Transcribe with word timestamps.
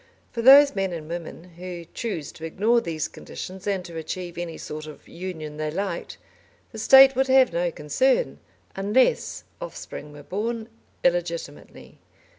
For 0.31 0.41
those 0.41 0.73
men 0.73 0.91
and 0.93 1.07
women 1.07 1.43
who 1.43 1.85
chose 1.93 2.31
to 2.31 2.43
ignore 2.43 2.81
these 2.81 3.07
conditions 3.07 3.67
and 3.67 3.85
to 3.85 3.97
achieve 3.97 4.35
any 4.35 4.57
sort 4.57 4.87
of 4.87 5.07
union 5.07 5.57
they 5.57 5.69
liked 5.69 6.17
the 6.71 6.79
State 6.79 7.15
would 7.15 7.27
have 7.27 7.53
no 7.53 7.69
concern, 7.69 8.39
unless 8.75 9.43
offspring 9.61 10.11
were 10.11 10.23
born 10.23 10.69
illegitimately. 11.03 11.99